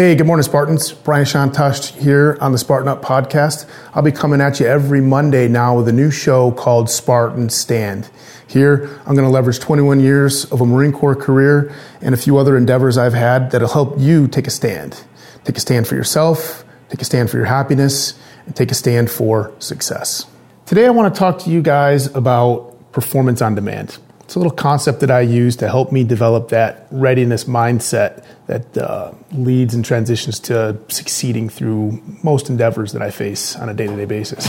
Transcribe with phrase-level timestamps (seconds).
[0.00, 0.92] Hey, good morning, Spartans.
[0.92, 3.68] Brian Chontosh here on the Spartan Up podcast.
[3.92, 8.08] I'll be coming at you every Monday now with a new show called Spartan Stand.
[8.46, 12.38] Here, I'm going to leverage 21 years of a Marine Corps career and a few
[12.38, 14.98] other endeavors I've had that'll help you take a stand.
[15.44, 19.10] Take a stand for yourself, take a stand for your happiness, and take a stand
[19.10, 20.24] for success.
[20.64, 23.98] Today, I want to talk to you guys about performance on demand.
[24.30, 28.78] It's a little concept that I use to help me develop that readiness mindset that
[28.78, 33.88] uh, leads and transitions to succeeding through most endeavors that I face on a day
[33.88, 34.46] to day basis.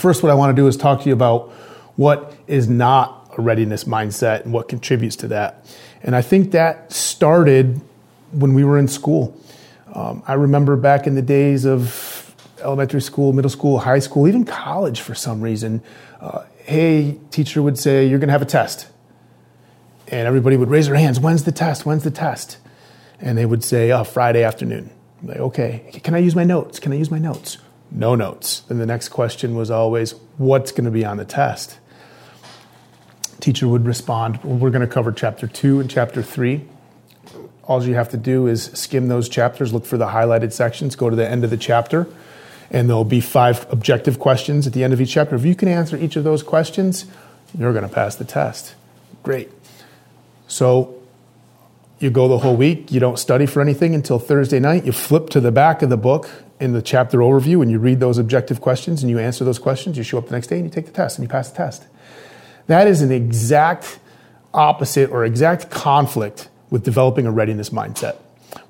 [0.00, 1.48] First, what I want to do is talk to you about
[1.96, 5.66] what is not a readiness mindset and what contributes to that.
[6.04, 7.80] And I think that started
[8.30, 9.36] when we were in school.
[9.92, 12.09] Um, I remember back in the days of
[12.60, 15.82] elementary school, middle school, high school, even college for some reason,
[16.20, 18.88] uh, hey, teacher would say, you're going to have a test.
[20.08, 21.86] And everybody would raise their hands, when's the test?
[21.86, 22.58] When's the test?
[23.20, 24.90] And they would say, oh, Friday afternoon.
[25.20, 26.78] I'm like, okay, can I use my notes?
[26.78, 27.58] Can I use my notes?
[27.90, 28.60] No notes.
[28.60, 31.78] Then the next question was always, what's going to be on the test?
[33.40, 36.64] Teacher would respond, well, we're going to cover chapter two and chapter three.
[37.64, 41.08] All you have to do is skim those chapters, look for the highlighted sections, go
[41.08, 42.06] to the end of the chapter,
[42.70, 45.34] and there'll be five objective questions at the end of each chapter.
[45.34, 47.06] If you can answer each of those questions,
[47.58, 48.74] you're going to pass the test.
[49.22, 49.50] Great.
[50.46, 51.00] So
[51.98, 55.30] you go the whole week, you don't study for anything until Thursday night, you flip
[55.30, 58.60] to the back of the book in the chapter overview and you read those objective
[58.60, 60.86] questions and you answer those questions, you show up the next day and you take
[60.86, 61.86] the test and you pass the test.
[62.68, 63.98] That is an exact
[64.54, 68.16] opposite or exact conflict with developing a readiness mindset.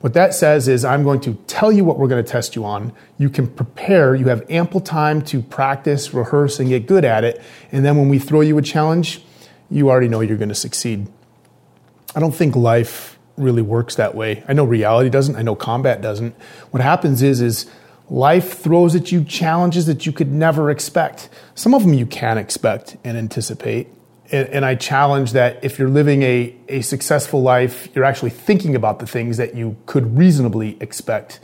[0.01, 2.65] What that says is, I'm going to tell you what we're going to test you
[2.65, 2.93] on.
[3.19, 7.43] You can prepare, you have ample time to practice, rehearse, and get good at it.
[7.71, 9.23] And then when we throw you a challenge,
[9.71, 11.07] you already know you're going to succeed.
[12.15, 14.43] I don't think life really works that way.
[14.49, 16.35] I know reality doesn't, I know combat doesn't.
[16.71, 17.71] What happens is, is
[18.09, 21.29] life throws at you challenges that you could never expect.
[21.55, 23.89] Some of them you can expect and anticipate
[24.33, 28.77] and, and, I challenge that if you're living a, a successful life, you're actually thinking
[28.77, 31.41] about the things that you could reasonably expect.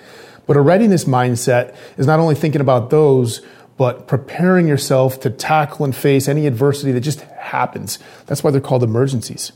[0.46, 3.42] But a readiness mindset is not only thinking about those,
[3.76, 7.98] but preparing yourself to tackle and face any adversity that just happens.
[8.26, 9.52] That's why they're called emergencies.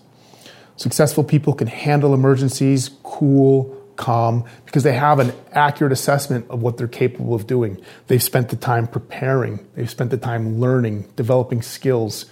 [0.77, 6.79] Successful people can handle emergencies cool, calm, because they have an accurate assessment of what
[6.79, 7.81] they're capable of doing.
[8.07, 12.27] They've spent the time preparing, they've spent the time learning, developing skills.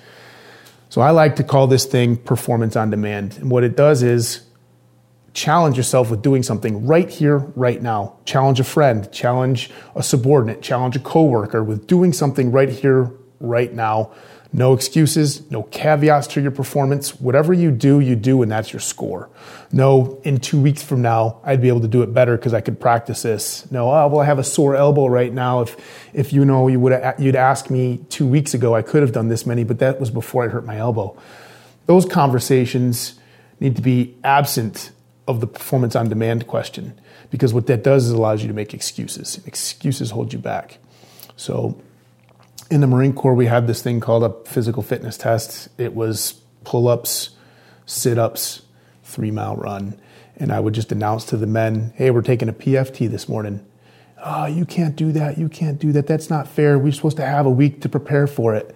[0.89, 3.37] So I like to call this thing performance on demand.
[3.39, 4.43] And what it does is
[5.35, 8.17] challenge yourself with doing something right here, right now.
[8.25, 13.73] Challenge a friend, challenge a subordinate, challenge a coworker with doing something right here, right
[13.73, 14.13] now.
[14.51, 17.21] No excuses, no caveats to your performance.
[17.21, 19.29] Whatever you do, you do, and that's your score.
[19.73, 22.63] No, in two weeks from now, I'd be able to do it better because I
[22.63, 23.71] could practice this.
[23.71, 25.61] No, oh, well, I have a sore elbow right now.
[25.61, 25.77] If,
[26.15, 29.29] if you know, you would you'd ask me two weeks ago, I could have done
[29.29, 31.19] this many, but that was before I hurt my elbow.
[31.85, 33.19] Those conversations
[33.61, 34.93] need to be absent
[35.27, 36.99] of the performance on demand question
[37.31, 39.41] because what that does is allows you to make excuses.
[39.47, 40.79] Excuses hold you back.
[41.37, 41.81] So
[42.71, 45.69] in the Marine Corps, we had this thing called a physical fitness test.
[45.79, 47.31] It was pull ups,
[47.87, 48.63] sit ups,
[49.03, 49.99] three mile run.
[50.37, 53.65] And I would just announce to the men, hey, we're taking a PFT this morning.
[54.25, 55.39] Oh, you can't do that.
[55.39, 56.07] You can't do that.
[56.07, 56.79] That's not fair.
[56.79, 58.75] We're supposed to have a week to prepare for it.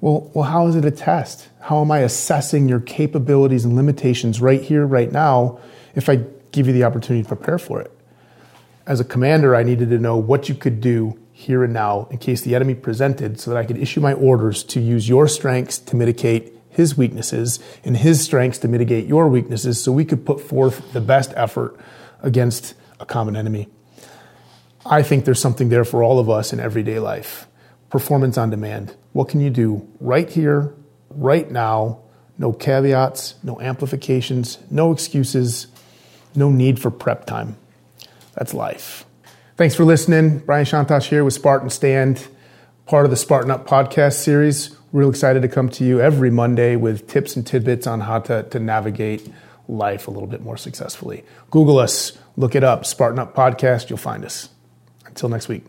[0.00, 1.48] Well, well, how is it a test?
[1.60, 5.60] How am I assessing your capabilities and limitations right here, right now,
[5.94, 6.16] if I
[6.52, 7.90] give you the opportunity to prepare for it?
[8.86, 12.18] As a commander, I needed to know what you could do here and now in
[12.18, 15.78] case the enemy presented so that I could issue my orders to use your strengths
[15.78, 20.40] to mitigate his weaknesses and his strengths to mitigate your weaknesses so we could put
[20.40, 21.76] forth the best effort
[22.22, 23.68] against a common enemy.
[24.86, 27.48] I think there's something there for all of us in everyday life.
[27.90, 28.94] Performance on demand.
[29.12, 30.72] What can you do right here,
[31.10, 32.00] right now?
[32.38, 35.66] No caveats, no amplifications, no excuses,
[36.36, 37.56] no need for prep time.
[38.34, 39.04] That's life.
[39.56, 40.40] Thanks for listening.
[40.40, 42.26] Brian Chontosh here with Spartan Stand,
[42.86, 44.76] part of the Spartan Up podcast series.
[44.92, 48.42] Real excited to come to you every Monday with tips and tidbits on how to,
[48.42, 49.32] to navigate
[49.68, 51.24] life a little bit more successfully.
[51.52, 54.48] Google us, look it up, Spartan Up Podcast, you'll find us.
[55.06, 55.64] Until next week.